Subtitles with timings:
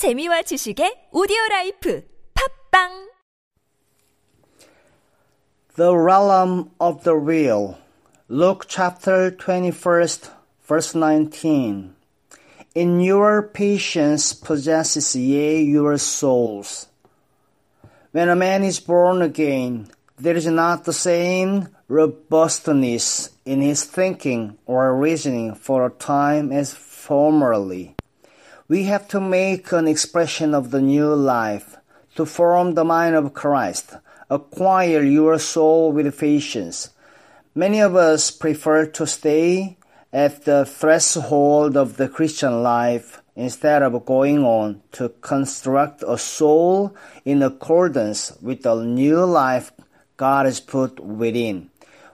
[0.00, 3.10] 재미와 지식의 오디오 라이프 팝빵
[5.76, 7.76] The realm of the real.
[8.26, 10.30] Luke chapter 21st,
[10.66, 11.92] verse 19.
[12.74, 16.88] In your patience possesses ye your souls.
[18.12, 24.56] When a man is born again, there is not the same robustness in his thinking
[24.64, 27.96] or reasoning for a time as formerly.
[28.70, 31.78] We have to make an expression of the new life,
[32.14, 33.96] to form the mind of Christ,
[34.30, 36.90] acquire your soul with patience.
[37.52, 39.76] Many of us prefer to stay
[40.12, 46.94] at the threshold of the Christian life instead of going on to construct a soul
[47.24, 49.72] in accordance with the new life
[50.16, 51.70] God has put within.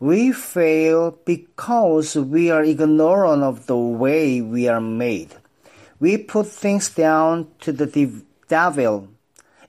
[0.00, 5.36] We fail because we are ignorant of the way we are made.
[6.00, 9.08] We put things down to the devil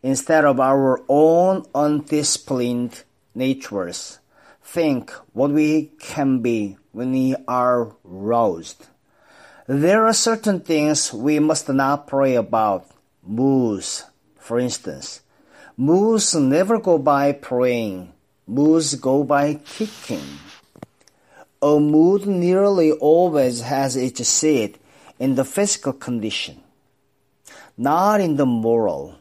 [0.02, 3.04] instead of our own undisciplined
[3.36, 4.20] natures.
[4.64, 8.88] Think what we can be when we are roused.
[9.68, 12.88] There are certain things we must not pray about.
[13.24, 14.06] Moose,
[14.40, 15.22] for instance.
[15.78, 18.14] Moose never go by praying.
[18.48, 20.40] Moose go by kicking.
[21.62, 24.81] A mood nearly always has its seat
[25.22, 26.60] in the physical condition,
[27.78, 29.14] not in the moral.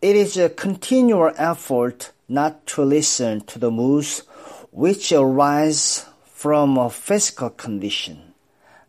[0.00, 4.22] It is a continual effort not to listen to the moods
[4.70, 8.34] which arise from a physical condition.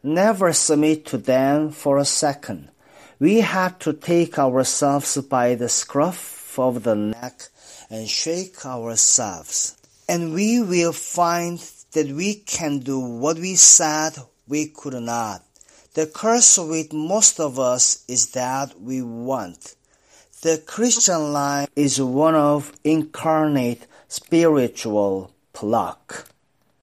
[0.03, 2.69] Never submit to them for a second.
[3.17, 7.49] We have to take ourselves by the scruff of the neck
[7.89, 9.75] and shake ourselves.
[10.07, 11.57] And we will find
[11.93, 15.46] that we can do what we said we could not.
[15.97, 19.73] The curse with most of us is that we want.
[20.43, 26.27] The Christian life is one of incarnate spiritual pluck.